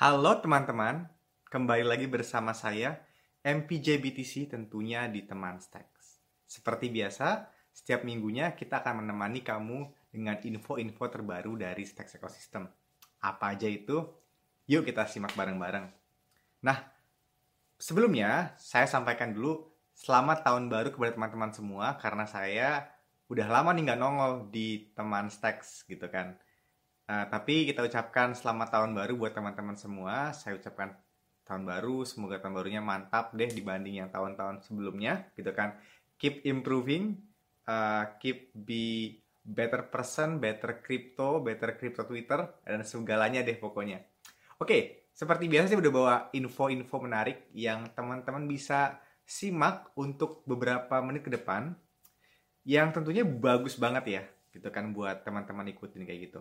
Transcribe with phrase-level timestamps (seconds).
[0.00, 1.04] Halo teman-teman,
[1.52, 3.04] kembali lagi bersama saya
[3.44, 6.16] MPJ BTC tentunya di Teman Stacks.
[6.48, 12.72] Seperti biasa, setiap minggunya kita akan menemani kamu dengan info-info terbaru dari Stacks Ecosystem.
[13.20, 14.00] Apa aja itu?
[14.64, 15.84] Yuk kita simak bareng-bareng.
[16.64, 16.88] Nah,
[17.76, 22.88] sebelumnya saya sampaikan dulu selamat tahun baru kepada teman-teman semua karena saya
[23.28, 26.40] udah lama nih nggak nongol di Teman Stacks gitu kan.
[27.12, 30.32] Uh, tapi kita ucapkan selamat tahun baru buat teman-teman semua.
[30.32, 30.96] Saya ucapkan
[31.44, 35.76] tahun baru, semoga tahun barunya mantap deh dibanding yang tahun-tahun sebelumnya, gitu kan.
[36.16, 37.20] Keep improving,
[37.68, 44.00] uh, keep be better person, better crypto, better crypto Twitter, dan segalanya deh pokoknya.
[44.56, 48.96] Oke, seperti biasa saya udah bawa info-info menarik yang teman-teman bisa
[49.28, 51.76] simak untuk beberapa menit ke depan,
[52.64, 54.22] yang tentunya bagus banget ya,
[54.56, 56.40] gitu kan buat teman-teman ikutin kayak gitu.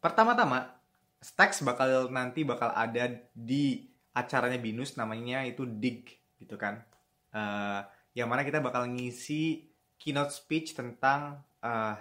[0.00, 0.76] Pertama-tama,
[1.16, 6.84] Stacks bakal nanti bakal ada di acaranya Binus namanya itu DIG gitu kan.
[7.32, 7.82] Uh,
[8.16, 9.68] yang mana kita bakal ngisi
[10.00, 11.96] keynote speech tentang uh,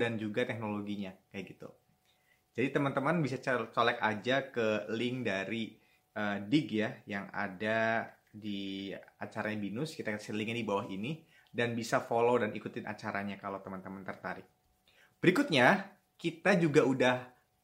[0.00, 1.68] dan juga teknologinya kayak gitu.
[2.56, 3.36] Jadi teman-teman bisa
[3.68, 5.76] colek aja ke link dari
[6.16, 9.92] uh, DIG ya yang ada di acaranya Binus.
[9.92, 11.20] Kita kasih linknya di bawah ini
[11.52, 14.48] dan bisa follow dan ikutin acaranya kalau teman-teman tertarik.
[15.20, 15.84] Berikutnya,
[16.22, 17.16] kita juga udah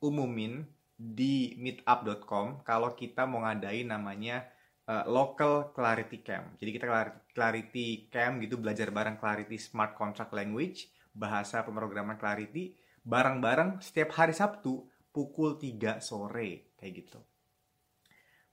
[0.03, 0.67] umumin
[0.99, 4.51] di meetup.com kalau kita mau ngadain namanya
[4.91, 6.59] uh, local clarity camp.
[6.59, 6.91] Jadi kita
[7.31, 12.75] clarity camp gitu belajar bareng clarity smart contract language, bahasa pemrograman clarity
[13.07, 17.23] bareng-bareng setiap hari Sabtu pukul 3 sore kayak gitu.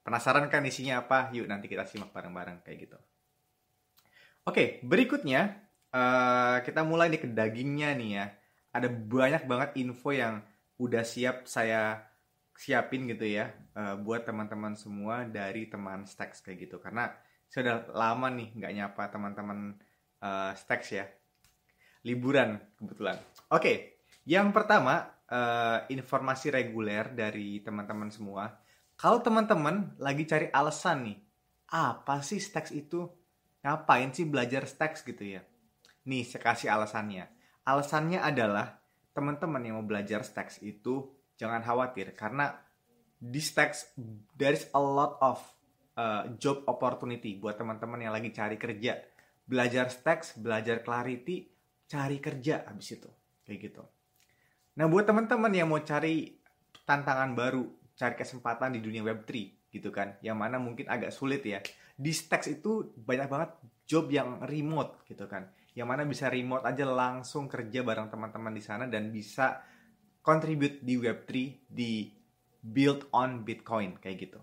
[0.05, 1.33] Penasaran kan isinya apa?
[1.33, 2.99] Yuk nanti kita simak bareng-bareng kayak gitu.
[4.45, 8.25] Oke, berikutnya uh, kita mulai nih ke dagingnya nih ya
[8.75, 10.43] ada banyak banget info yang
[10.75, 12.11] udah siap saya
[12.55, 16.83] siapin gitu ya uh, buat teman-teman semua dari teman Stacks kayak gitu.
[16.83, 17.07] Karena
[17.47, 19.79] sudah lama nih nggak nyapa teman-teman
[20.19, 21.07] uh, Stacks ya.
[22.03, 23.15] Liburan kebetulan.
[23.47, 23.77] Oke okay,
[24.27, 28.51] yang pertama uh, informasi reguler dari teman-teman semua.
[28.99, 31.17] Kalau teman-teman lagi cari alasan nih
[31.71, 33.07] apa sih Stacks itu?
[33.63, 35.41] Ngapain sih belajar Stacks gitu ya?
[36.05, 37.34] Nih saya kasih alasannya
[37.65, 38.77] Alasannya adalah
[39.17, 42.53] teman-teman yang mau belajar Stacks itu jangan khawatir karena
[43.17, 43.97] di Stacks
[44.37, 45.41] there is a lot of
[45.97, 49.01] uh, job opportunity buat teman-teman yang lagi cari kerja.
[49.45, 51.49] Belajar Stacks, belajar Clarity,
[51.89, 53.09] cari kerja habis itu.
[53.45, 53.83] Kayak gitu.
[54.77, 56.37] Nah, buat teman-teman yang mau cari
[56.85, 57.65] tantangan baru,
[57.97, 59.29] cari kesempatan di dunia Web3
[59.73, 61.61] gitu kan, yang mana mungkin agak sulit ya.
[61.97, 63.49] Di Stacks itu banyak banget
[63.85, 68.63] job yang remote gitu kan yang mana bisa remote aja langsung kerja bareng teman-teman di
[68.63, 69.59] sana dan bisa
[70.23, 71.31] contribute di Web3
[71.67, 72.09] di
[72.63, 74.39] build on Bitcoin kayak gitu.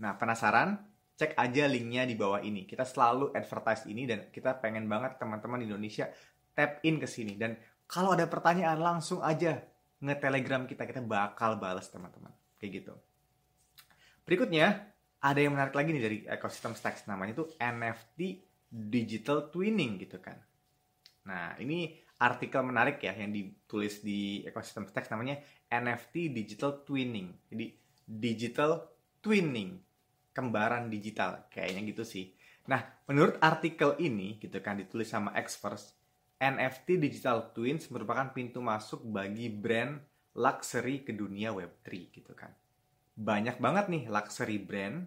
[0.00, 0.80] Nah, penasaran?
[1.20, 2.64] Cek aja linknya di bawah ini.
[2.64, 6.08] Kita selalu advertise ini dan kita pengen banget teman-teman di Indonesia
[6.56, 7.36] tap in ke sini.
[7.36, 9.60] Dan kalau ada pertanyaan langsung aja
[10.00, 12.32] nge-telegram kita, kita bakal balas teman-teman.
[12.56, 12.94] Kayak gitu.
[14.24, 14.88] Berikutnya,
[15.20, 17.04] ada yang menarik lagi nih dari ekosistem Stacks.
[17.04, 18.20] Namanya itu NFT
[18.72, 20.40] Digital Twinning gitu kan.
[21.30, 25.38] Nah, ini artikel menarik ya yang ditulis di ekosistem teks namanya
[25.70, 27.30] NFT Digital Twinning.
[27.46, 27.70] Jadi
[28.10, 28.90] digital
[29.22, 29.78] twinning,
[30.34, 32.34] kembaran digital kayaknya gitu sih.
[32.66, 35.94] Nah, menurut artikel ini gitu kan ditulis sama experts,
[36.42, 40.00] NFT Digital Twins merupakan pintu masuk bagi brand
[40.34, 42.50] luxury ke dunia Web3 gitu kan.
[43.14, 45.06] Banyak banget nih luxury brand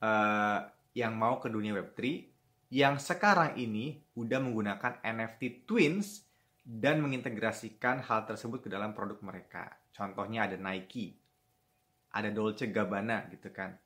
[0.00, 0.58] uh,
[0.96, 2.31] yang mau ke dunia Web3
[2.72, 6.24] yang sekarang ini udah menggunakan NFT Twins
[6.64, 9.68] dan mengintegrasikan hal tersebut ke dalam produk mereka.
[9.92, 11.12] Contohnya ada Nike,
[12.16, 13.76] ada Dolce Gabbana gitu kan.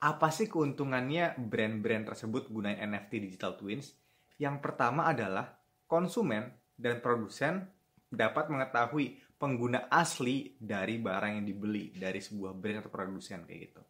[0.00, 3.92] Apa sih keuntungannya brand-brand tersebut gunain NFT Digital Twins?
[4.40, 5.52] Yang pertama adalah
[5.84, 7.68] konsumen dan produsen
[8.08, 13.82] dapat mengetahui pengguna asli dari barang yang dibeli dari sebuah brand atau produsen kayak gitu.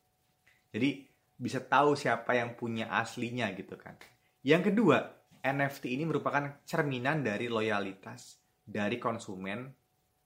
[0.75, 0.91] Jadi
[1.39, 3.95] bisa tahu siapa yang punya aslinya gitu kan.
[4.43, 5.07] Yang kedua,
[5.43, 9.71] NFT ini merupakan cerminan dari loyalitas dari konsumen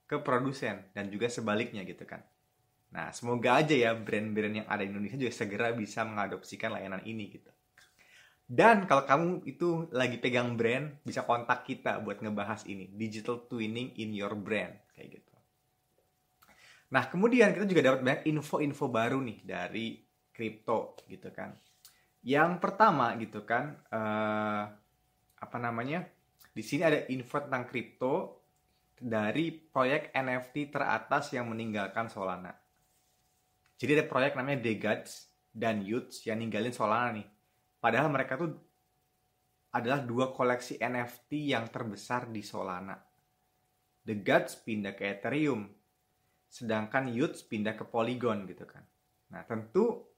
[0.05, 2.25] ke produsen dan juga sebaliknya gitu kan.
[2.97, 7.29] Nah, semoga aja ya brand-brand yang ada di Indonesia juga segera bisa mengadopsikan layanan ini
[7.29, 7.51] gitu.
[8.47, 12.95] Dan kalau kamu itu lagi pegang brand, bisa kontak kita buat ngebahas ini.
[12.95, 14.71] Digital twinning in your brand.
[14.95, 15.35] Kayak gitu.
[16.95, 19.99] Nah, kemudian kita juga dapat banyak info-info baru nih dari
[20.31, 21.59] crypto gitu kan.
[22.27, 24.67] Yang pertama gitu kan, uh,
[25.39, 26.03] apa namanya?
[26.51, 28.43] Di sini ada info tentang kripto
[28.99, 32.51] dari proyek NFT teratas yang meninggalkan Solana.
[33.79, 35.13] Jadi ada proyek namanya The Gods
[35.55, 37.29] dan Youths yang ninggalin Solana nih.
[37.79, 38.59] Padahal mereka tuh
[39.71, 42.99] adalah dua koleksi NFT yang terbesar di Solana.
[44.03, 45.69] The Gods pindah ke Ethereum,
[46.51, 48.83] sedangkan Youths pindah ke Polygon gitu kan.
[49.31, 50.16] Nah tentu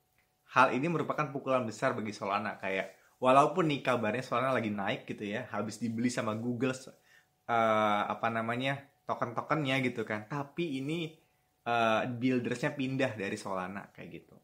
[0.57, 5.29] hal ini merupakan pukulan besar bagi Solana kayak walaupun nih kabarnya Solana lagi naik gitu
[5.29, 11.13] ya, habis dibeli sama Google uh, apa namanya token-tokennya gitu kan, tapi ini
[11.69, 14.37] uh, buildersnya pindah dari Solana kayak gitu.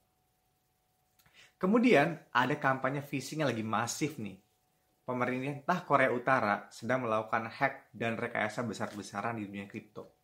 [1.57, 4.37] Kemudian ada kampanye phishing yang lagi masif nih.
[5.05, 10.17] Pemerintah Korea Utara sedang melakukan hack dan rekayasa besar-besaran di dunia kripto.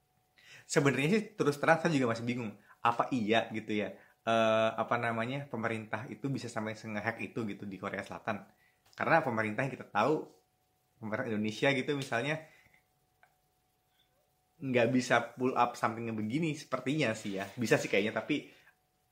[0.64, 3.92] Sebenarnya sih terus terang saya juga masih bingung apa iya gitu ya
[4.26, 8.44] uh, apa namanya pemerintah itu bisa sampai ngehack itu gitu di Korea Selatan.
[8.92, 10.26] Karena pemerintah yang kita tahu
[11.00, 12.36] pemerintah Indonesia gitu misalnya
[14.60, 17.48] nggak bisa pull up sampingnya begini sepertinya sih ya.
[17.56, 18.44] Bisa sih kayaknya tapi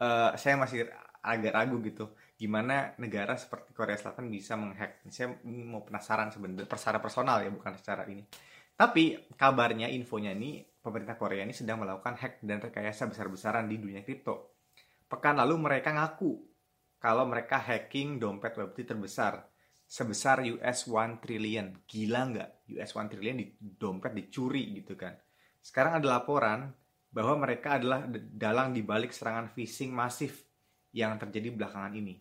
[0.05, 0.84] uh, saya masih
[1.25, 2.12] agak ragu gitu.
[2.38, 5.02] Gimana negara seperti Korea Selatan bisa menghack?
[5.08, 8.22] Saya mau penasaran sebenarnya secara personal ya bukan secara ini.
[8.78, 14.06] Tapi kabarnya infonya ini pemerintah Korea ini sedang melakukan hack dan rekayasa besar-besaran di dunia
[14.06, 14.57] kripto
[15.08, 16.38] pekan lalu mereka ngaku
[17.00, 19.49] kalau mereka hacking dompet Web3 terbesar
[19.88, 25.16] sebesar US 1 trillion gila nggak US 1 trillion di dompet dicuri gitu kan
[25.64, 26.70] sekarang ada laporan
[27.08, 30.44] bahwa mereka adalah dalang dibalik serangan phishing masif
[30.93, 32.20] yang terjadi belakangan ini.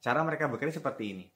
[0.00, 1.26] Cara mereka bekerja seperti ini.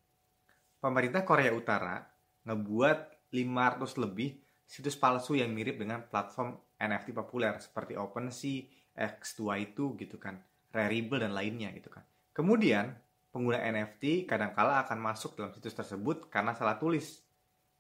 [0.79, 2.01] Pemerintah Korea Utara
[2.45, 8.69] ngebuat 500 lebih situs palsu yang mirip dengan platform NFT populer seperti OpenSea,
[8.99, 10.37] X2 gitu kan,
[10.69, 12.05] Rarible dan lainnya gitu kan.
[12.37, 12.93] Kemudian,
[13.33, 17.25] pengguna NFT kadangkala akan masuk dalam situs tersebut karena salah tulis.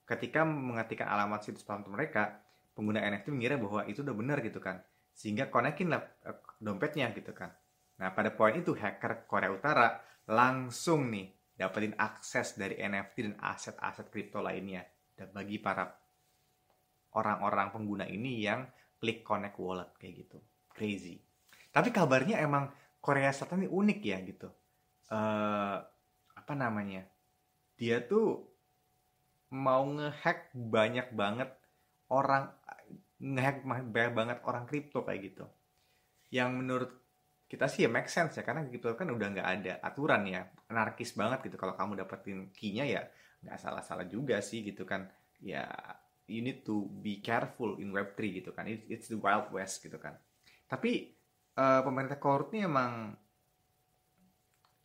[0.08, 2.40] Ketika mengetikkan alamat situs platform mereka,
[2.72, 4.80] pengguna NFT mengira bahwa itu udah benar gitu kan.
[5.12, 7.52] Sehingga konekin lah eh, dompetnya gitu kan.
[8.00, 10.00] Nah pada poin itu hacker Korea Utara
[10.32, 14.80] langsung nih dapetin akses dari NFT dan aset-aset kripto lainnya.
[15.12, 15.84] Dan bagi para
[17.18, 18.64] orang-orang pengguna ini yang
[18.96, 20.38] klik connect wallet kayak gitu.
[20.72, 21.27] Crazy
[21.72, 24.48] tapi kabarnya emang Korea Selatan ini unik ya gitu.
[25.08, 25.78] Uh,
[26.34, 27.06] apa namanya?
[27.78, 28.44] Dia tuh
[29.54, 31.48] mau ngehack banyak banget
[32.12, 32.52] orang
[33.20, 35.44] ngehack banyak banget orang kripto kayak gitu.
[36.32, 36.90] Yang menurut
[37.48, 40.48] kita sih ya make sense ya karena kripto kan udah nggak ada aturan ya.
[40.68, 41.56] Anarkis banget gitu.
[41.56, 43.02] Kalau kamu dapetin key-nya ya
[43.44, 45.08] nggak salah-salah juga sih gitu kan.
[45.38, 45.68] Ya
[46.28, 48.68] you need to be careful in web3 gitu kan.
[48.68, 50.18] It's, it's the wild west gitu kan.
[50.68, 51.17] Tapi
[51.58, 53.18] uh, pemerintah korut ini emang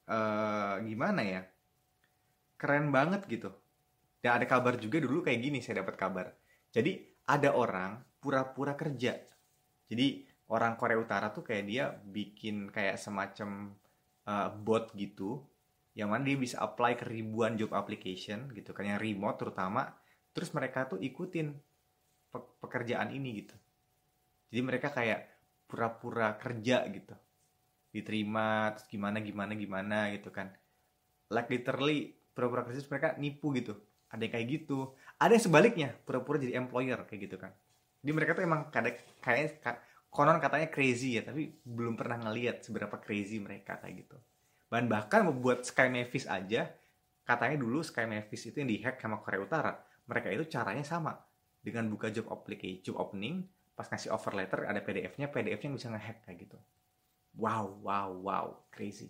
[0.10, 1.42] uh, gimana ya?
[2.58, 3.54] Keren banget gitu.
[4.24, 6.34] Dan ada kabar juga dulu kayak gini saya dapat kabar.
[6.74, 6.98] Jadi
[7.30, 9.20] ada orang pura-pura kerja.
[9.86, 13.76] Jadi orang Korea Utara tuh kayak dia bikin kayak semacam
[14.26, 15.44] uh, bot gitu
[15.94, 19.94] yang mana dia bisa apply ke ribuan job application gitu kan yang remote terutama.
[20.34, 21.54] Terus mereka tuh ikutin
[22.34, 23.54] pe pekerjaan ini gitu.
[24.50, 25.33] Jadi mereka kayak
[25.74, 27.18] pura-pura kerja gitu.
[27.90, 30.54] Diterima terus gimana gimana gimana gitu kan.
[31.34, 33.74] Like literally pura-pura kerja mereka nipu gitu.
[34.14, 34.94] Ada yang kayak gitu.
[35.18, 37.50] Ada yang sebaliknya pura-pura jadi employer kayak gitu kan.
[38.06, 39.82] Jadi mereka tuh emang kadang kayak
[40.14, 44.18] konon katanya crazy ya tapi belum pernah ngeliat seberapa crazy mereka kayak gitu.
[44.70, 46.70] Dan bahkan membuat Sky Mavis aja
[47.26, 49.74] katanya dulu Sky Mavis itu yang dihack sama Korea Utara
[50.06, 51.18] mereka itu caranya sama.
[51.64, 56.26] Dengan buka job application job opening pas ngasih offer letter ada PDF-nya PDF-nya bisa ngehack
[56.26, 56.58] kayak gitu
[57.38, 59.10] wow wow wow crazy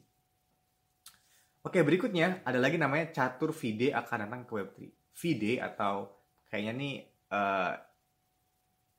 [1.63, 4.77] Oke, berikutnya ada lagi namanya catur vide akan datang ke Web3.
[5.15, 6.11] Vide atau
[6.51, 6.95] kayaknya nih
[7.31, 7.73] uh,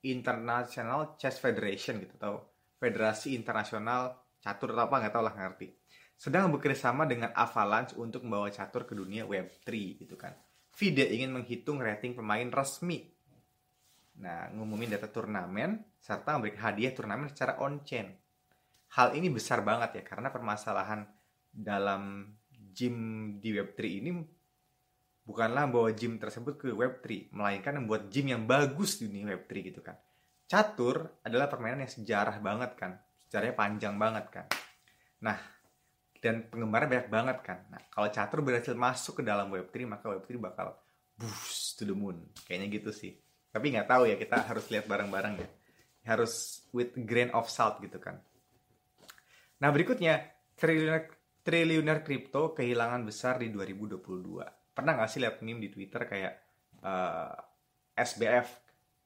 [0.09, 2.41] International Chess Federation gitu atau
[2.81, 5.77] Federasi Internasional Catur atau apa nggak tahu lah ngerti.
[6.17, 9.69] Sedang bekerja sama dengan Avalanche untuk membawa catur ke dunia Web3
[10.01, 10.33] gitu kan.
[10.73, 13.13] Vide ingin menghitung rating pemain resmi.
[14.21, 18.15] Nah, ngumumin data turnamen serta memberikan hadiah turnamen secara on-chain.
[18.95, 21.03] Hal ini besar banget ya karena permasalahan
[21.51, 22.97] dalam gym
[23.43, 24.11] di Web3 ini
[25.25, 29.81] bukanlah membawa gym tersebut ke Web3, melainkan membuat gym yang bagus di dunia Web3 gitu
[29.81, 29.97] kan.
[30.45, 32.93] Catur adalah permainan yang sejarah banget kan,
[33.27, 34.47] sejarahnya panjang banget kan.
[35.25, 35.39] Nah,
[36.21, 37.59] dan penggemarnya banyak banget kan.
[37.73, 40.77] Nah, kalau catur berhasil masuk ke dalam Web3, maka Web3 bakal
[41.17, 42.21] boost to the moon.
[42.45, 43.24] Kayaknya gitu sih.
[43.55, 45.49] Tapi nggak tahu ya, kita harus lihat bareng-bareng ya.
[46.11, 48.19] Harus with grain of salt gitu kan.
[49.63, 50.19] Nah, berikutnya,
[50.59, 51.07] triliuner
[51.45, 54.75] triliuner kripto kehilangan besar di 2022.
[54.75, 56.35] Pernah nggak sih lihat meme di Twitter kayak
[56.83, 57.37] uh,
[57.95, 58.49] SBF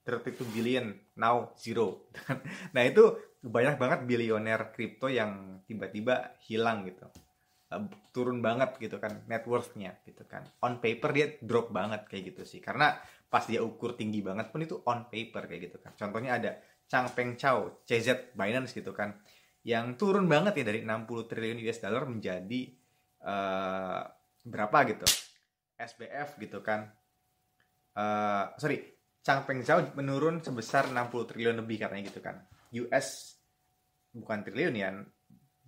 [0.09, 0.89] 32 billion,
[1.21, 2.09] now zero.
[2.75, 7.05] nah itu banyak banget bilioner kripto yang tiba-tiba hilang gitu.
[7.69, 7.85] Eh,
[8.17, 10.45] turun banget gitu kan net worth-nya gitu kan.
[10.65, 12.61] On paper dia drop banget kayak gitu sih.
[12.65, 12.97] Karena
[13.29, 15.93] pas dia ukur tinggi banget pun itu on paper kayak gitu kan.
[15.97, 16.51] Contohnya ada
[16.89, 19.21] Chang Peng Chow, CZ Binance gitu kan.
[19.63, 22.61] Yang turun banget ya dari 60 triliun US dollar menjadi
[23.29, 24.01] uh,
[24.49, 25.09] berapa gitu.
[25.79, 26.91] SBF gitu kan
[27.95, 28.83] uh, sorry
[29.23, 32.43] Chang Peng Zhao menurun sebesar 60 triliun lebih katanya gitu kan
[32.75, 33.39] US
[34.11, 34.91] bukan triliun ya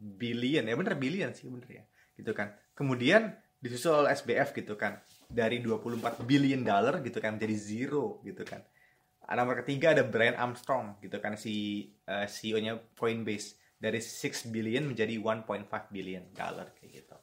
[0.01, 1.85] billion ya bener billion sih bener ya
[2.17, 2.57] gitu kan.
[2.73, 8.43] Kemudian disusul oleh SBF gitu kan dari 24 billion dollar gitu kan menjadi zero gitu
[8.43, 8.65] kan.
[9.31, 13.61] Nomor ketiga ada Brian Armstrong gitu kan si uh, eh, CEO-nya Coinbase.
[13.81, 15.49] Dari 6 billion menjadi 1.5
[15.89, 17.17] billion dollar kayak gitu.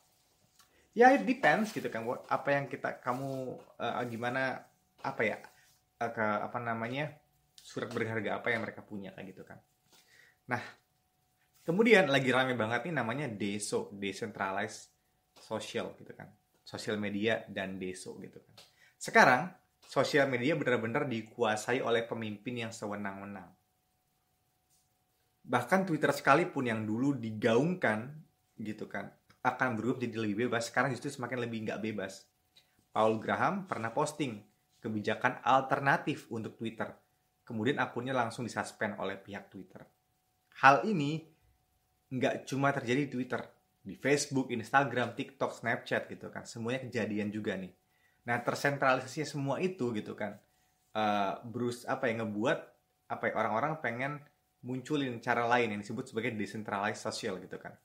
[0.97, 4.65] Ya it depends gitu kan apa yang kita kamu uh, gimana
[5.05, 5.37] apa ya
[6.01, 7.13] ke apa namanya
[7.61, 9.61] surat berharga apa yang mereka punya kayak gitu kan.
[10.49, 10.63] Nah,
[11.67, 14.87] kemudian lagi rame banget nih namanya DESO, Decentralized
[15.35, 16.31] Social gitu kan.
[16.63, 18.55] Sosial media dan DESO gitu kan.
[18.95, 19.51] Sekarang
[19.83, 23.51] sosial media benar-benar dikuasai oleh pemimpin yang sewenang-wenang.
[25.47, 28.15] Bahkan Twitter sekalipun yang dulu digaungkan
[28.59, 29.11] gitu kan
[29.47, 32.27] akan berubah jadi lebih bebas, sekarang justru semakin lebih nggak bebas.
[32.91, 34.43] Paul Graham pernah posting
[34.83, 36.91] kebijakan alternatif untuk Twitter.
[37.47, 39.87] Kemudian akunnya langsung disuspend oleh pihak Twitter.
[40.59, 41.23] Hal ini
[42.07, 43.41] nggak cuma terjadi di Twitter,
[43.83, 46.47] di Facebook, Instagram, TikTok, Snapchat gitu kan.
[46.47, 47.71] Semuanya kejadian juga nih.
[48.27, 50.35] Nah, tersentralisasinya semua itu gitu kan.
[50.91, 52.59] Uh, Bruce apa ya ngebuat
[53.07, 54.13] apa ya orang-orang pengen
[54.65, 57.75] munculin cara lain yang disebut sebagai decentralized social gitu kan.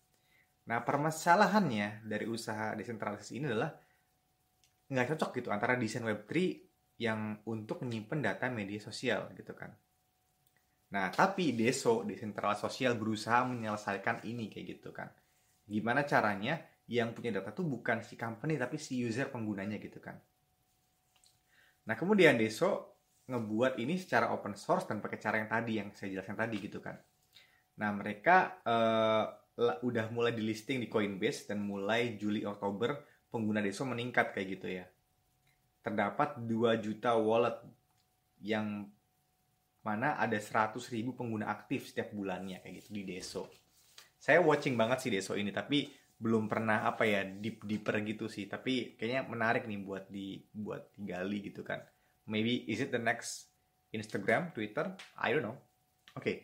[0.66, 3.70] Nah, permasalahannya dari usaha desentralisasi ini adalah
[4.90, 6.32] nggak cocok gitu antara desain Web3
[7.02, 9.74] yang untuk menyimpan data media sosial gitu kan.
[10.92, 15.08] Nah, tapi Deso, Decentral Sosial berusaha menyelesaikan ini kayak gitu kan.
[15.64, 20.20] Gimana caranya yang punya data tuh bukan si company tapi si user penggunanya gitu kan.
[21.88, 26.12] Nah, kemudian Deso ngebuat ini secara open source dan pakai cara yang tadi yang saya
[26.12, 27.00] jelaskan tadi gitu kan.
[27.80, 29.24] Nah, mereka uh,
[29.80, 33.00] udah mulai di listing di Coinbase dan mulai Juli Oktober
[33.32, 34.84] pengguna Deso meningkat kayak gitu ya
[35.82, 37.58] terdapat 2 juta wallet
[38.38, 38.86] yang
[39.82, 43.50] mana ada 100 ribu pengguna aktif setiap bulannya kayak gitu di Deso.
[44.18, 45.90] Saya watching banget sih Deso ini tapi
[46.22, 50.94] belum pernah apa ya deep deeper gitu sih tapi kayaknya menarik nih buat di buat
[50.94, 51.82] digali gitu kan.
[52.30, 53.50] Maybe is it the next
[53.90, 54.94] Instagram, Twitter?
[55.18, 55.58] I don't know.
[56.14, 56.22] Oke.
[56.22, 56.36] Okay.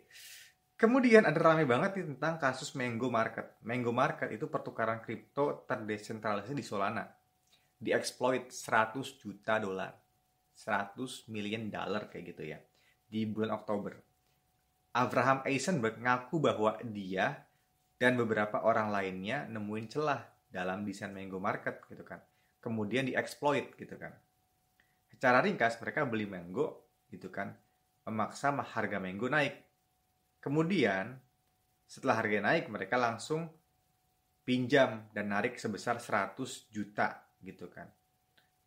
[0.78, 3.58] Kemudian ada rame banget nih tentang kasus Mango Market.
[3.66, 7.02] Mango Market itu pertukaran kripto terdesentralisasi di Solana
[7.78, 9.94] dieksploit 100 juta dolar
[10.58, 12.58] 100 million dollar kayak gitu ya
[13.08, 13.96] di bulan Oktober.
[14.92, 17.48] Abraham Eisenberg ngaku bahwa dia
[17.98, 22.22] dan beberapa orang lainnya nemuin celah dalam desain Mango Market gitu kan.
[22.62, 24.14] Kemudian dieksploit gitu kan.
[25.08, 27.52] Secara ringkas mereka beli Mango gitu kan.
[28.08, 29.54] Memaksa harga Mango naik.
[30.38, 31.18] Kemudian
[31.88, 33.50] setelah harga naik mereka langsung
[34.48, 37.88] pinjam dan narik sebesar 100 juta gitu kan.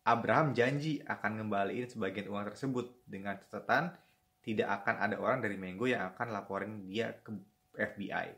[0.02, 3.94] Abraham janji akan ngembaliin sebagian uang tersebut dengan catatan
[4.42, 7.30] tidak akan ada orang dari Mengo yang akan laporin dia ke
[7.78, 8.34] FBI.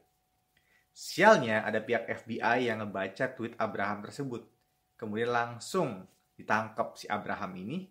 [0.95, 4.47] Sialnya ada pihak FBI yang ngebaca tweet Abraham tersebut.
[4.95, 6.07] Kemudian langsung
[6.37, 7.89] ditangkap si Abraham ini.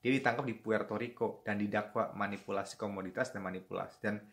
[0.00, 4.24] Dia ditangkap di Puerto Rico dan didakwa manipulasi komoditas dan manipulasi dan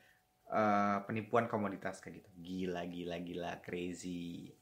[0.48, 2.30] uh, penipuan komoditas kayak gitu.
[2.40, 4.56] Gila, gila, gila, crazy.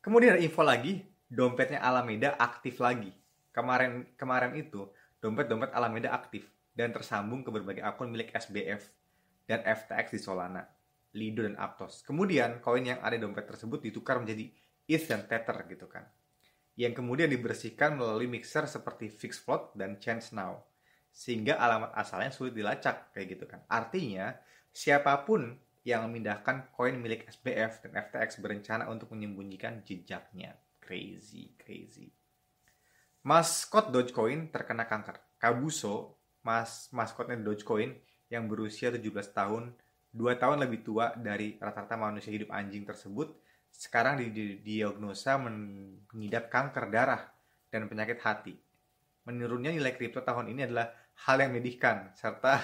[0.00, 3.12] Kemudian ada info lagi, dompetnya Alameda aktif lagi.
[3.52, 4.88] Kemarin kemarin itu
[5.20, 8.86] dompet-dompet Alameda aktif dan tersambung ke berbagai akun milik SBF
[9.50, 10.62] dan FTX di Solana,
[11.18, 12.06] Lido dan Aptos.
[12.06, 14.46] Kemudian koin yang ada di dompet tersebut ditukar menjadi
[14.86, 16.06] ETH dan Tether gitu kan.
[16.78, 20.62] Yang kemudian dibersihkan melalui mixer seperti Fixfloat dan Chance Now.
[21.10, 23.66] Sehingga alamat asalnya sulit dilacak kayak gitu kan.
[23.66, 24.38] Artinya
[24.70, 30.54] siapa pun yang memindahkan koin milik SBF dan FTX berencana untuk menyembunyikan jejaknya.
[30.78, 32.14] Crazy, crazy.
[33.26, 35.18] Maskot Dogecoin terkena kanker.
[35.42, 37.94] Kabuso, mas maskotnya Dogecoin
[38.28, 39.72] yang berusia 17 tahun,
[40.12, 43.32] 2 tahun lebih tua dari rata-rata manusia hidup anjing tersebut,
[43.72, 47.22] sekarang didiagnosa mengidap kanker darah
[47.68, 48.54] dan penyakit hati.
[49.28, 50.88] Menurunnya nilai kripto tahun ini adalah
[51.28, 52.62] hal yang menyedihkan serta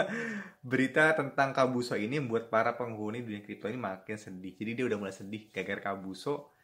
[0.70, 4.56] berita tentang Kabuso ini membuat para penghuni dunia kripto ini makin sedih.
[4.56, 6.56] Jadi dia udah mulai sedih gara-gara Kabuso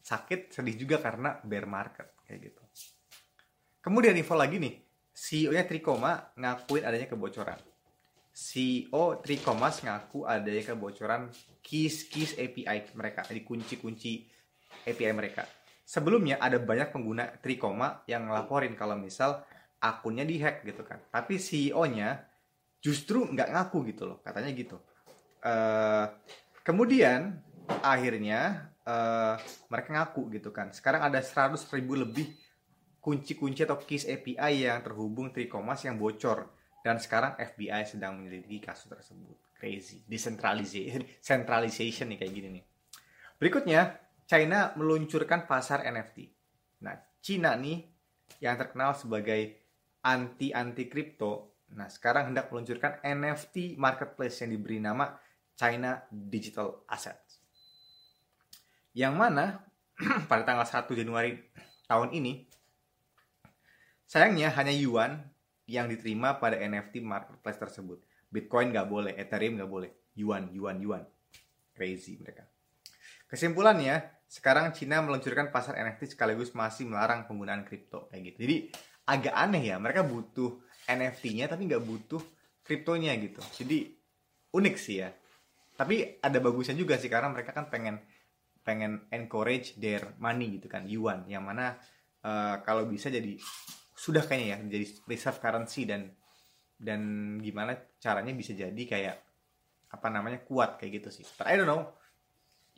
[0.00, 2.62] sakit, sedih juga karena bear market kayak gitu.
[3.80, 4.74] Kemudian info lagi nih,
[5.20, 7.60] CEO-nya Trikoma ngakuin adanya kebocoran.
[8.32, 11.28] CEO Trikomas ngaku adanya kebocoran
[11.60, 14.24] keys-keys API mereka, jadi kunci-kunci
[14.88, 15.44] API mereka.
[15.84, 19.44] Sebelumnya ada banyak pengguna Trikoma yang ngelaporin kalau misal
[19.76, 20.96] akunnya dihack gitu kan.
[21.12, 22.24] Tapi CEO-nya
[22.80, 24.80] justru nggak ngaku gitu loh, katanya gitu.
[25.44, 26.08] Uh,
[26.64, 27.44] kemudian
[27.84, 29.36] akhirnya uh,
[29.68, 30.72] mereka ngaku gitu kan.
[30.72, 32.32] Sekarang ada 100 ribu lebih
[33.00, 38.88] kunci-kunci atau keys API yang terhubung Trikomas yang bocor dan sekarang FBI sedang menyelidiki kasus
[38.88, 39.36] tersebut.
[39.56, 42.64] Crazy, decentralization, centralization nih kayak gini nih.
[43.36, 46.32] Berikutnya, China meluncurkan pasar NFT.
[46.84, 47.84] Nah, China nih
[48.40, 49.60] yang terkenal sebagai
[50.00, 55.12] anti-anti kripto, nah sekarang hendak meluncurkan NFT marketplace yang diberi nama
[55.52, 57.36] China Digital Assets.
[58.96, 59.44] Yang mana
[60.30, 61.36] pada tanggal 1 Januari
[61.84, 62.49] tahun ini
[64.10, 65.22] sayangnya hanya yuan
[65.70, 68.02] yang diterima pada NFT marketplace tersebut.
[68.26, 71.06] Bitcoin nggak boleh, Ethereum nggak boleh, yuan, yuan, yuan.
[71.70, 72.42] Crazy mereka.
[73.30, 78.38] Kesimpulannya, sekarang Cina meluncurkan pasar NFT sekaligus masih melarang penggunaan kripto kayak gitu.
[78.50, 78.56] Jadi
[79.06, 80.58] agak aneh ya, mereka butuh
[80.90, 82.22] NFT-nya tapi nggak butuh
[82.66, 83.38] kriptonya gitu.
[83.62, 83.94] Jadi
[84.50, 85.14] unik sih ya.
[85.78, 88.02] Tapi ada bagusnya juga sih karena mereka kan pengen
[88.66, 91.78] pengen encourage their money gitu kan, yuan, yang mana
[92.26, 93.38] uh, kalau bisa jadi
[94.00, 96.08] sudah kayaknya ya jadi reserve currency dan
[96.80, 97.00] dan
[97.44, 99.16] gimana caranya bisa jadi kayak
[99.92, 101.26] apa namanya kuat kayak gitu sih.
[101.36, 101.84] But I don't know.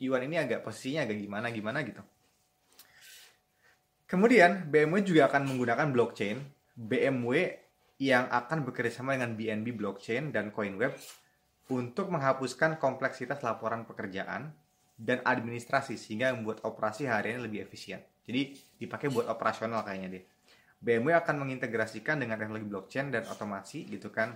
[0.03, 2.03] Yuan ini agak posisinya agak gimana gimana gitu.
[4.03, 6.43] Kemudian BMW juga akan menggunakan blockchain.
[6.75, 7.55] BMW
[8.03, 10.91] yang akan bekerjasama dengan BNB Blockchain dan CoinWeb
[11.71, 14.51] untuk menghapuskan kompleksitas laporan pekerjaan
[14.99, 18.03] dan administrasi sehingga membuat operasi harian lebih efisien.
[18.27, 20.23] Jadi dipakai buat operasional kayaknya deh.
[20.83, 24.35] BMW akan mengintegrasikan dengan teknologi blockchain dan otomasi gitu kan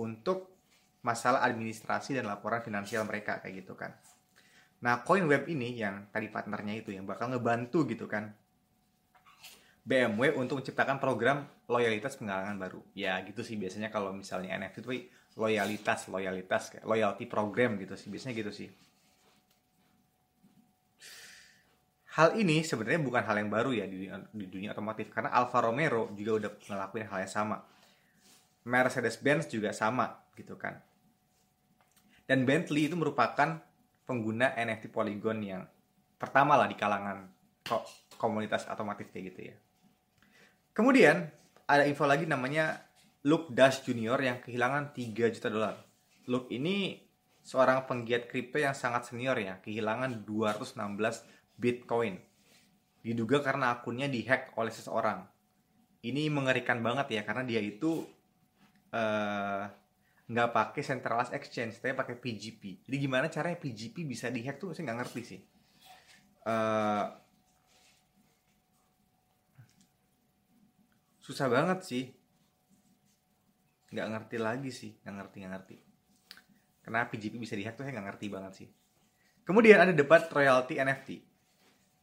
[0.00, 0.56] untuk
[1.04, 3.92] masalah administrasi dan laporan finansial mereka kayak gitu kan.
[4.80, 8.32] Nah, CoinWeb ini yang tadi partnernya itu yang bakal ngebantu gitu kan
[9.88, 12.80] BMW untuk menciptakan program loyalitas penggalangan baru.
[12.96, 18.34] Ya gitu sih biasanya kalau misalnya NFT itu loyalitas, loyalitas loyalty program gitu sih biasanya
[18.36, 18.68] gitu sih.
[22.18, 26.10] Hal ini sebenarnya bukan hal yang baru ya di, di dunia otomotif karena Alfa Romeo
[26.18, 27.62] juga udah ngelakuin hal yang sama.
[28.66, 30.82] Mercedes-Benz juga sama gitu kan.
[32.26, 33.62] Dan Bentley itu merupakan
[34.02, 35.62] pengguna NFT Polygon yang
[36.18, 37.30] pertama lah di kalangan
[38.18, 39.56] komunitas otomotif kayak gitu ya.
[40.74, 41.22] Kemudian
[41.70, 42.82] ada info lagi namanya
[43.30, 45.78] Luke Dash Junior yang kehilangan 3 juta dolar.
[46.26, 46.98] Luke ini
[47.46, 52.14] seorang penggiat kripto yang sangat senior ya, kehilangan 216 Bitcoin.
[53.02, 55.26] Diduga karena akunnya dihack oleh seseorang.
[56.06, 58.06] Ini mengerikan banget ya karena dia itu
[58.94, 59.62] uh,
[60.30, 62.86] nggak pakai centralized exchange, tapi pakai PGP.
[62.86, 65.40] Jadi gimana caranya PGP bisa dihack tuh saya nggak ngerti sih.
[66.46, 67.04] Uh,
[71.18, 72.04] susah banget sih.
[73.90, 75.76] Nggak ngerti lagi sih, nggak ngerti nggak ngerti.
[76.86, 78.68] Kenapa PGP bisa dihack tuh saya nggak ngerti banget sih.
[79.42, 81.28] Kemudian ada debat royalty NFT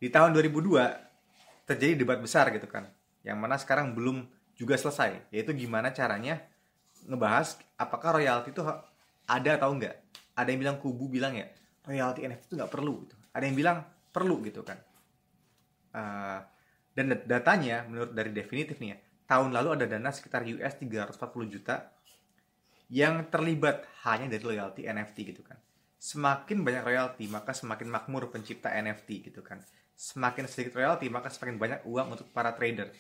[0.06, 2.86] di tahun 2002 terjadi debat besar gitu kan
[3.26, 4.22] yang mana sekarang belum
[4.54, 6.46] juga selesai yaitu gimana caranya
[7.10, 8.62] ngebahas apakah royalti itu
[9.26, 10.06] ada atau enggak.
[10.38, 11.50] Ada yang bilang kubu bilang ya
[11.90, 13.18] royalti NFT itu nggak perlu gitu.
[13.34, 13.78] Ada yang bilang
[14.14, 14.78] perlu gitu kan.
[15.90, 16.38] Uh,
[16.94, 21.18] dan datanya menurut dari definitif nih ya tahun lalu ada dana sekitar US 340
[21.50, 21.90] juta
[22.94, 25.58] yang terlibat hanya dari royalti NFT gitu kan.
[25.98, 29.66] Semakin banyak royalti maka semakin makmur pencipta NFT gitu kan
[29.96, 32.92] semakin sedikit royalti maka semakin banyak uang untuk para trader.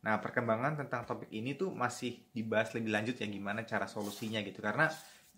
[0.00, 4.64] Nah, perkembangan tentang topik ini tuh masih dibahas lebih lanjut ya gimana cara solusinya gitu
[4.64, 4.88] karena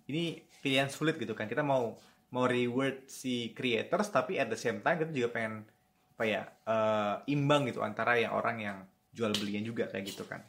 [0.07, 1.51] ini pilihan sulit gitu kan.
[1.51, 1.99] Kita mau
[2.33, 5.67] mau reward si creators tapi at the same time kita juga pengen
[6.15, 8.79] apa ya uh, imbang gitu antara yang orang yang
[9.11, 10.41] jual belinya juga kayak gitu kan.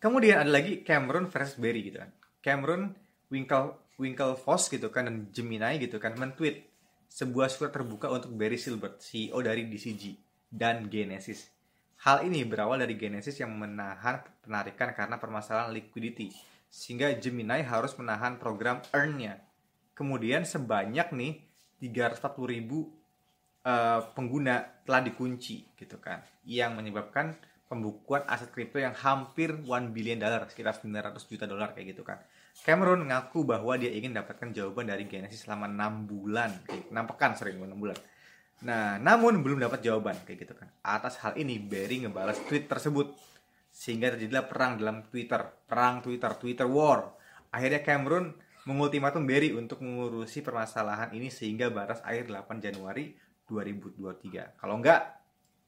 [0.00, 2.14] Kemudian ada lagi Cameron versus Berry gitu kan.
[2.40, 2.94] Cameron
[3.28, 6.69] Winkle Winklevoss gitu kan dan Gemini gitu kan mentweet
[7.10, 10.14] sebuah surat terbuka untuk Barry Silbert, CEO dari DCG
[10.46, 11.50] dan Genesis.
[12.06, 16.32] Hal ini berawal dari Genesis yang menahan penarikan karena permasalahan liquidity,
[16.70, 19.42] sehingga Gemini harus menahan program earn-nya.
[19.92, 21.44] Kemudian sebanyak nih
[21.82, 22.88] 340 ribu
[23.66, 27.36] uh, pengguna telah dikunci gitu kan, yang menyebabkan
[27.68, 32.22] pembukuan aset kripto yang hampir 1 billion dollar, sekitar 900 juta dolar kayak gitu kan.
[32.60, 36.50] Cameron mengaku bahwa dia ingin dapatkan jawaban dari Genesis selama 6 bulan,
[36.92, 37.96] 6 pekan sorry, 6 bulan.
[38.60, 40.68] Nah, namun belum dapat jawaban kayak gitu kan.
[40.84, 43.16] Atas hal ini, Barry ngebalas tweet tersebut.
[43.70, 45.38] sehingga terjadilah perang dalam Twitter,
[45.70, 47.14] perang Twitter, Twitter war.
[47.54, 48.34] Akhirnya Cameron
[48.66, 53.14] mengultimatum Barry untuk mengurusi permasalahan ini sehingga batas akhir 8 Januari
[53.46, 54.58] 2023.
[54.58, 55.22] Kalau enggak,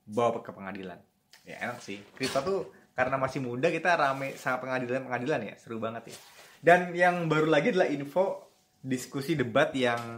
[0.06, 0.98] bawa ke pengadilan.
[1.46, 2.02] Ya enak sih.
[2.14, 2.60] Kripto tuh
[2.92, 6.18] karena masih muda kita rame sama pengadilan-pengadilan ya, seru banget ya.
[6.62, 10.14] Dan yang baru lagi adalah info diskusi debat yang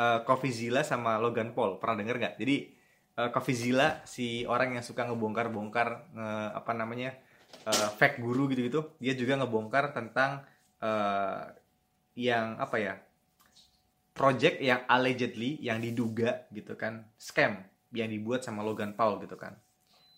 [0.00, 1.76] uh, Coffee Zilla sama Logan Paul.
[1.76, 2.34] Pernah denger nggak?
[2.40, 2.56] Jadi
[3.20, 7.12] uh, Coffee Zilla si orang yang suka ngebongkar-bongkar uh, apa namanya
[7.68, 10.40] uh, fake guru gitu-gitu, dia juga ngebongkar tentang
[10.80, 11.44] uh,
[12.16, 12.94] yang apa ya
[14.12, 19.56] project yang allegedly yang diduga gitu kan scam yang dibuat sama Logan Paul gitu kan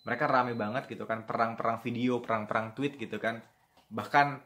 [0.03, 3.39] mereka rame banget gitu kan perang-perang video perang-perang tweet gitu kan
[3.87, 4.43] bahkan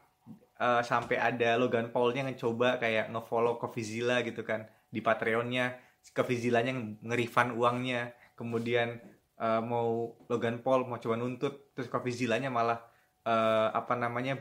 [0.60, 5.80] uh, sampai ada Logan Paulnya coba kayak ngefollow Coffeezilla gitu kan di Patreonnya
[6.12, 6.72] Coffeezillanya
[7.04, 8.12] ngerifan uangnya.
[8.36, 9.00] Kemudian
[9.36, 12.80] uh, mau Logan Paul mau coba nuntut terus Coffeezillanya malah
[13.28, 14.40] uh, apa namanya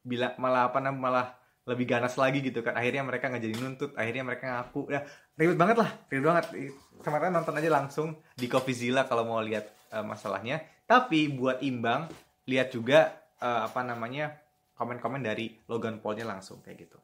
[0.00, 1.26] bila malah apa namanya malah
[1.68, 2.76] lebih ganas lagi gitu kan.
[2.76, 4.92] Akhirnya mereka nggak jadi nuntut akhirnya mereka ngaku.
[4.92, 5.00] Ya
[5.36, 6.44] ribet banget lah ribet banget.
[7.00, 9.64] Kemarin nonton aja langsung di Coffeezilla kalau mau lihat
[9.96, 10.60] uh, masalahnya.
[10.84, 12.10] Tapi buat imbang
[12.44, 14.36] lihat juga uh, apa namanya
[14.80, 16.98] komen-komen dari Logan Paulnya langsung kayak gitu.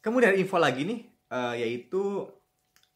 [0.00, 2.24] Kemudian info lagi nih uh, yaitu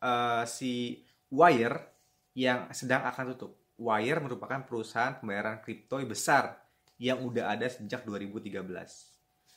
[0.01, 1.93] uh, si Wire
[2.33, 3.53] yang sedang akan tutup.
[3.77, 6.57] Wire merupakan perusahaan pembayaran kripto besar
[6.97, 8.57] yang udah ada sejak 2013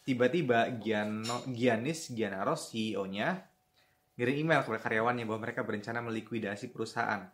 [0.09, 3.45] tiba-tiba Giano, Giannis Gianaros CEO-nya
[4.17, 7.29] ngirim email kepada karyawannya bahwa mereka berencana melikuidasi perusahaan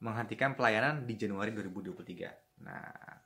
[0.00, 2.64] menghentikan pelayanan di Januari 2023.
[2.64, 3.21] Nah,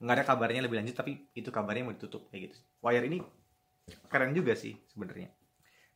[0.00, 2.56] nggak ada kabarnya lebih lanjut tapi itu kabarnya mau ditutup kayak gitu.
[2.80, 3.20] Wire ini
[4.08, 5.28] keren juga sih sebenarnya.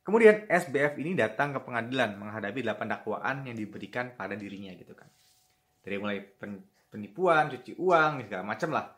[0.04, 5.08] Kemudian SBF ini datang ke pengadilan menghadapi 8 dakwaan yang diberikan pada dirinya gitu kan.
[5.80, 6.20] Dari mulai
[6.92, 8.92] penipuan, cuci uang, segala macam lah.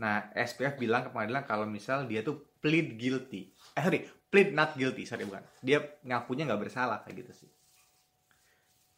[0.00, 3.52] Nah, SPF bilang ke pengadilan kalau misal dia tuh plead guilty.
[3.76, 5.44] Eh, sorry, plead not guilty, sorry bukan.
[5.60, 7.50] Dia ngakunya nggak bersalah kayak gitu sih.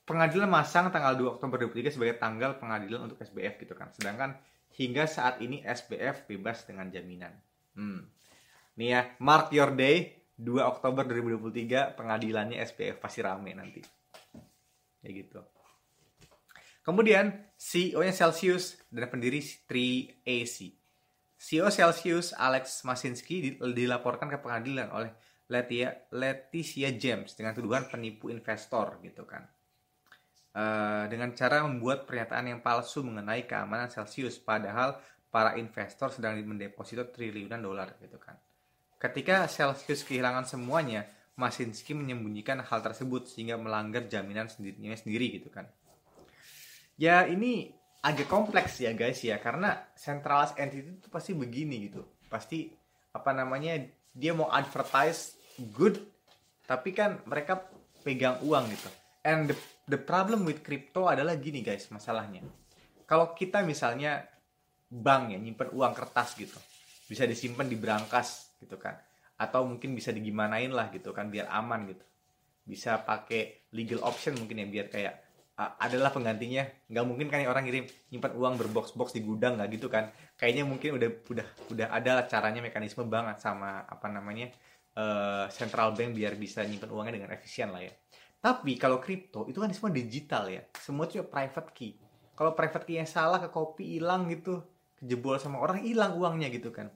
[0.06, 3.90] Pengadilan masang tanggal 2 Oktober 2023 sebagai tanggal pengadilan untuk SBF gitu kan.
[3.90, 4.38] Sedangkan
[4.78, 7.34] hingga saat ini SBF bebas dengan jaminan.
[7.74, 8.06] Hmm.
[8.78, 13.82] Nih ya, mark your day, 2 Oktober 2023 pengadilannya SPF pasti rame nanti.
[15.02, 15.40] Kayak gitu.
[16.86, 20.78] Kemudian CEO-nya Celsius dan pendiri 3AC
[21.38, 25.14] CEO Celsius Alex Masinski dilaporkan ke pengadilan oleh
[25.48, 29.46] Leticia, Leticia James dengan tuduhan penipu investor gitu kan.
[30.58, 34.98] Uh, dengan cara membuat pernyataan yang palsu mengenai keamanan Celsius padahal
[35.30, 38.34] para investor sedang mendeposito triliunan dolar gitu kan.
[38.98, 41.06] Ketika Celsius kehilangan semuanya,
[41.38, 45.70] Masinski menyembunyikan hal tersebut sehingga melanggar jaminan sendirinya sendiri gitu kan.
[46.98, 52.70] Ya ini agak kompleks ya guys ya karena centralized entity itu pasti begini gitu pasti
[53.10, 53.82] apa namanya
[54.14, 55.34] dia mau advertise
[55.74, 55.98] good
[56.62, 57.66] tapi kan mereka
[58.06, 58.90] pegang uang gitu
[59.28, 62.40] and the, the problem with crypto adalah gini guys masalahnya.
[63.04, 64.24] Kalau kita misalnya
[64.88, 66.56] bank ya nyimpen uang kertas gitu
[67.04, 68.96] bisa disimpan di berangkas gitu kan
[69.36, 72.04] atau mungkin bisa digimanain lah gitu kan biar aman gitu.
[72.64, 75.14] Bisa pakai legal option mungkin ya biar kayak
[75.58, 76.64] adalah penggantinya.
[76.88, 80.08] Nggak mungkin kan orang ngirim nyimpan uang berbox-box di gudang nggak gitu kan.
[80.36, 84.52] Kayaknya mungkin udah udah udah ada caranya mekanisme banget sama apa namanya
[84.98, 87.92] uh, central bank biar bisa nyimpan uangnya dengan efisien lah ya
[88.38, 90.62] tapi kalau kripto itu kan semua digital ya.
[90.79, 91.98] Semua itu private key.
[92.38, 94.62] Kalau private key yang salah ke copy hilang gitu
[94.98, 96.87] kejebol sama orang hilang uangnya gitu kan.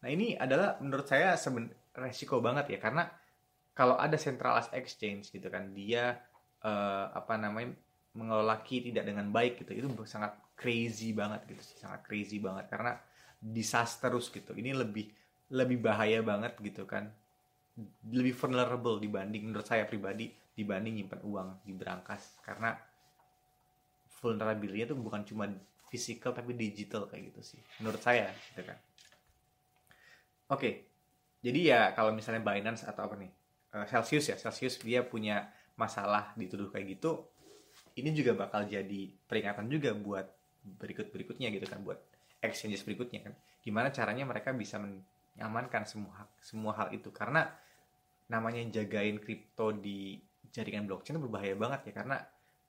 [0.00, 2.78] Nah ini adalah menurut saya seben resiko banget ya.
[2.80, 3.04] Karena
[3.76, 6.16] kalau ada centralized exchange gitu kan dia
[6.64, 7.76] uh, apa namanya
[8.16, 12.64] mengelola key tidak dengan baik gitu itu sangat crazy banget gitu sih sangat crazy banget.
[12.72, 12.96] Karena
[13.36, 14.56] disastrous gitu.
[14.56, 15.04] Ini lebih
[15.52, 17.12] lebih bahaya banget gitu kan.
[18.08, 22.42] Lebih vulnerable dibanding menurut saya pribadi dibanding nyimpan uang di berangkas.
[22.42, 22.74] Karena
[24.18, 25.46] vulnerability itu bukan cuma
[25.86, 27.60] physical tapi digital kayak gitu sih.
[27.78, 28.78] Menurut saya gitu kan.
[30.50, 30.88] Oke
[31.38, 33.30] jadi ya kalau misalnya Binance atau apa nih
[33.74, 35.46] eh, Celsius ya Celsius dia punya
[35.78, 37.22] masalah dituduh kayak gitu
[37.94, 40.26] ini juga bakal jadi peringatan juga buat
[40.62, 41.98] berikut-berikutnya gitu kan buat
[42.38, 43.34] exchanges berikutnya kan.
[43.58, 47.10] Gimana caranya mereka bisa mengamankan semua semua hal itu.
[47.10, 47.50] Karena
[48.30, 50.14] namanya jagain kripto di
[50.52, 52.16] jaringan blockchain itu berbahaya banget ya karena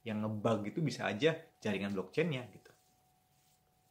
[0.08, 2.72] yang ngebug itu bisa aja jaringan blockchainnya gitu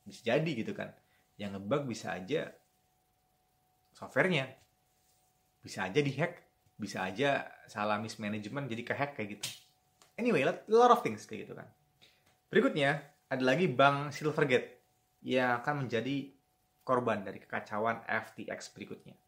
[0.09, 0.93] bisa jadi gitu kan
[1.37, 2.53] yang ngebug bisa aja
[3.93, 4.49] softwarenya
[5.61, 6.45] bisa aja dihack
[6.79, 9.49] bisa aja salah mismanagement jadi kehack kayak gitu
[10.19, 11.71] Anyway, a lot of things kayak gitu kan.
[12.51, 12.99] Berikutnya,
[13.31, 14.75] ada lagi Bank Silvergate.
[15.19, 16.31] yang akan menjadi
[16.87, 19.19] korban dari kekacauan FTX berikutnya.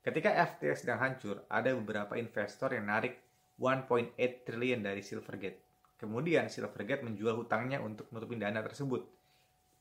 [0.00, 3.20] Ketika FTX sedang hancur, ada beberapa investor yang narik
[3.60, 5.60] 1.8 triliun dari Silvergate.
[6.00, 9.04] Kemudian Silvergate menjual hutangnya untuk menutupi dana tersebut.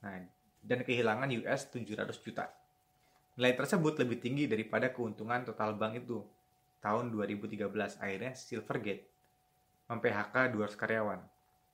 [0.04, 0.20] Nah,
[0.60, 2.52] dan kehilangan US 700 juta.
[3.40, 6.20] Nilai tersebut lebih tinggi daripada keuntungan total bank itu.
[6.84, 9.04] Tahun 2013 akhirnya Silvergate
[9.90, 11.20] mem-PHK 200 karyawan.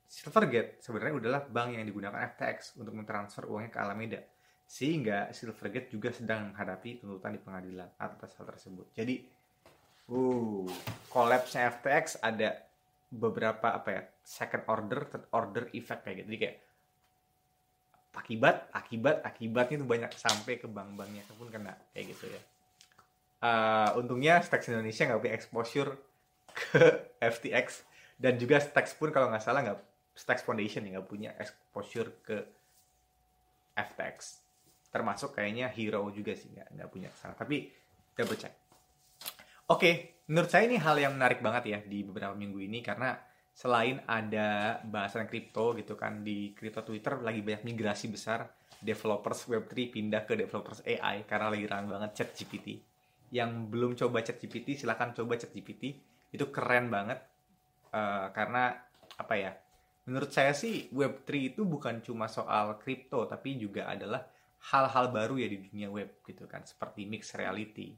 [0.05, 4.21] Silvergate sebenarnya adalah bank yang digunakan FTX untuk mentransfer uangnya ke Alameda
[4.65, 8.89] sehingga Silvergate juga sedang menghadapi tuntutan di pengadilan atas hal tersebut.
[8.97, 9.21] Jadi,
[10.11, 10.65] uh,
[11.09, 12.61] collapse-nya FTX ada
[13.09, 16.27] beberapa apa ya second order, third order effect kayak gitu.
[16.33, 16.57] Jadi kayak
[18.15, 22.41] akibat, akibat, akibatnya itu banyak sampai ke bank-banknya pun kena kayak gitu ya.
[23.45, 25.91] Uh, untungnya Stacks Indonesia nggak punya exposure
[26.55, 26.83] ke
[27.35, 27.83] FTX
[28.15, 29.79] dan juga Stacks pun kalau nggak salah nggak
[30.15, 32.37] Stacks Foundation ya nggak punya exposure ke
[33.75, 34.39] FTX
[34.89, 37.67] termasuk kayaknya hero juga sih nggak punya ke sana tapi
[38.15, 38.64] double check
[39.69, 39.91] oke
[40.29, 43.17] menurut saya ini hal yang menarik banget ya di beberapa minggu ini karena
[43.55, 48.51] selain ada bahasan kripto gitu kan di kripto Twitter lagi banyak migrasi besar
[48.83, 52.75] developers Web3 pindah ke developers AI karena lagi ramai banget chat GPT
[53.31, 55.95] yang belum coba chat GPT silahkan coba chat GPT
[56.35, 57.23] itu keren banget
[57.95, 58.75] uh, karena
[59.15, 59.51] apa ya
[60.05, 64.27] menurut saya sih Web3 itu bukan cuma soal kripto tapi juga adalah
[64.73, 67.93] hal-hal baru ya di dunia web gitu kan seperti mixed reality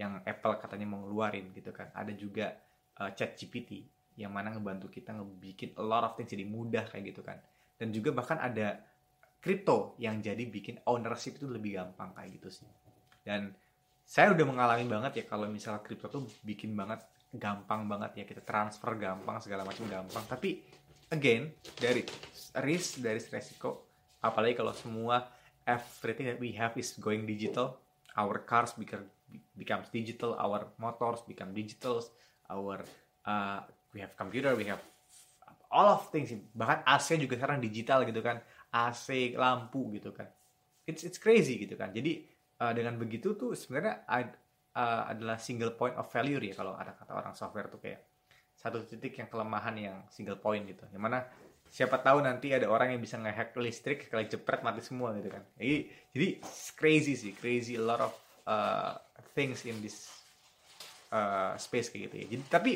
[0.00, 1.92] yang Apple katanya mau ngeluarin gitu kan.
[1.92, 2.56] Ada juga
[2.96, 3.84] uh, chat GPT
[4.16, 7.36] yang mana ngebantu kita ngebikin a lot of things jadi mudah kayak gitu kan.
[7.76, 8.80] Dan juga bahkan ada
[9.44, 12.68] crypto yang jadi bikin ownership itu lebih gampang kayak gitu sih.
[13.20, 13.52] Dan
[14.08, 18.42] saya udah mengalami banget ya kalau misalnya crypto tuh bikin banget gampang banget ya kita
[18.42, 20.24] transfer gampang segala macam gampang.
[20.24, 20.64] Tapi
[21.12, 22.08] again dari
[22.64, 23.84] risk dari resiko.
[24.24, 25.28] Apalagi kalau semua
[25.68, 27.76] everything that we have is going digital.
[28.18, 29.06] Our cars become
[29.54, 32.02] becomes digital, our motors become digital,
[32.50, 32.82] our
[33.26, 33.60] uh,
[33.94, 34.82] we have computer, we have
[35.70, 36.32] all of things.
[36.54, 38.42] Bahkan AC juga sekarang digital gitu kan,
[38.74, 40.26] AC, lampu gitu kan.
[40.86, 41.94] It's it's crazy gitu kan.
[41.94, 42.26] Jadi
[42.62, 47.12] uh, dengan begitu tuh sebenarnya uh, adalah single point of failure ya kalau ada kata
[47.14, 48.06] orang software tuh kayak
[48.54, 50.84] satu titik yang kelemahan yang single point gitu.
[50.90, 51.18] Yang mana
[51.70, 55.46] siapa tahu nanti ada orang yang bisa ngehack listrik sekali jepret mati semua gitu kan
[55.54, 56.28] jadi jadi
[56.74, 58.12] crazy sih crazy a lot of
[58.50, 58.98] uh,
[59.30, 60.10] things in this
[61.14, 62.26] uh, space kayak gitu ya.
[62.34, 62.72] Jadi tapi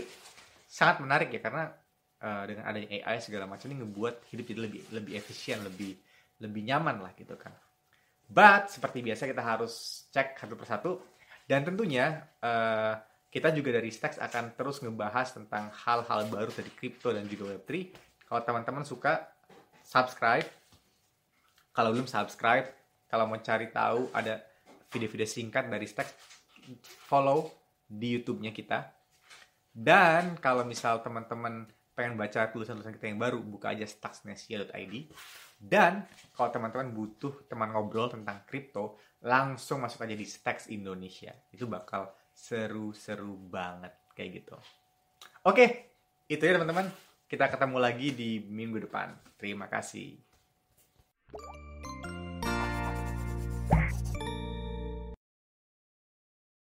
[0.70, 1.74] sangat menarik ya karena
[2.22, 5.98] uh, dengan adanya AI segala macam ini ngebuat hidup jadi lebih lebih efisien lebih
[6.38, 7.50] lebih nyaman lah gitu kan.
[8.30, 10.92] But seperti biasa kita harus cek satu persatu.
[11.44, 12.96] Dan tentunya uh,
[13.28, 17.92] kita juga dari Stacks akan terus ngebahas tentang hal-hal baru dari crypto dan juga Web3
[18.24, 19.30] kalau teman-teman suka,
[19.84, 20.48] subscribe.
[21.74, 22.66] Kalau belum subscribe,
[23.06, 24.40] kalau mau cari tahu ada
[24.94, 26.14] video-video singkat dari Stack,
[27.10, 27.50] follow
[27.84, 28.94] di YouTube-nya kita.
[29.74, 31.66] Dan kalau misal teman-teman
[31.98, 34.94] pengen baca tulisan-tulisan kita yang baru, buka aja stacksnesia.id.
[35.58, 41.34] Dan kalau teman-teman butuh teman ngobrol tentang kripto, langsung masuk aja di Stacks Indonesia.
[41.50, 44.54] Itu bakal seru-seru banget kayak gitu.
[45.46, 45.90] Oke,
[46.30, 46.86] itu ya teman-teman.
[47.24, 49.10] Kita ketemu lagi di minggu depan.
[49.40, 50.14] Terima kasih.